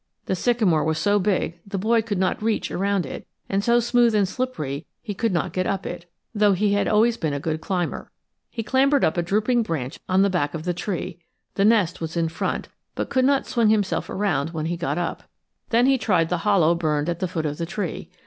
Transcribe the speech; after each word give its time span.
The 0.25 0.35
sycamore 0.35 0.83
was 0.83 0.97
so 0.97 1.19
big 1.19 1.59
the 1.63 1.77
boy 1.77 2.01
could 2.01 2.17
not 2.17 2.41
reach 2.41 2.71
around 2.71 3.05
it, 3.05 3.27
and 3.47 3.63
so 3.63 3.79
smooth 3.79 4.15
and 4.15 4.27
slippery 4.27 4.87
he 4.99 5.13
could 5.13 5.31
not 5.31 5.53
get 5.53 5.67
up 5.67 5.85
it, 5.85 6.07
though 6.33 6.53
he 6.53 6.73
had 6.73 6.87
always 6.87 7.17
been 7.17 7.33
a 7.33 7.39
good 7.39 7.61
climber. 7.61 8.09
He 8.49 8.63
clambered 8.63 9.03
up 9.03 9.15
a 9.15 9.21
drooping 9.21 9.61
branch 9.61 9.99
on 10.09 10.23
the 10.23 10.29
back 10.31 10.55
of 10.55 10.63
the 10.63 10.73
tree, 10.73 11.19
the 11.53 11.65
nest 11.65 12.01
was 12.01 12.17
in 12.17 12.29
front, 12.29 12.67
but 12.95 13.11
could 13.11 13.25
not 13.25 13.45
swing 13.45 13.69
himself 13.69 14.09
around 14.09 14.53
when 14.53 14.65
he 14.65 14.75
got 14.75 14.97
up. 14.97 15.21
Then 15.69 15.85
he 15.85 15.99
tried 15.99 16.29
the 16.29 16.39
hollow 16.39 16.73
burned 16.73 17.07
at 17.07 17.19
the 17.19 17.27
foot 17.27 17.45
of 17.45 17.59
the 17.59 17.67
tree. 17.67 18.09